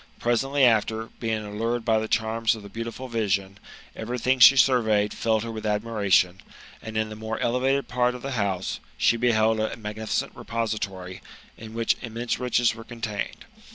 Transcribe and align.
Presently 0.19 0.63
after, 0.65 1.09
being 1.19 1.45
allured 1.45 1.85
by 1.85 1.99
the 1.99 2.07
charms 2.07 2.55
of 2.55 2.63
the 2.63 2.69
beautiful 2.69 3.07
vision, 3.07 3.59
everything 3.95 4.39
she 4.39 4.57
surveyed 4.57 5.13
filled 5.13 5.43
her 5.43 5.51
with 5.51 5.63
admiration; 5.63 6.41
and, 6.81 6.97
in 6.97 7.09
the 7.09 7.15
more 7.15 7.39
elevated 7.39 7.87
part 7.87 8.15
of 8.15 8.23
the 8.23 8.31
house, 8.31 8.79
she 8.97 9.15
beheld 9.15 9.59
a 9.59 9.77
magnificent 9.77 10.35
repository, 10.35 11.21
in 11.55 11.75
which 11.75 11.97
immense 12.01 12.39
riches 12.39 12.73
were 12.73 12.83
contained. 12.83 13.45